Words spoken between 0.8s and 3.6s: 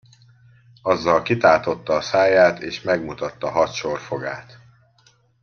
Azzal kitátotta a száját, és megmutatta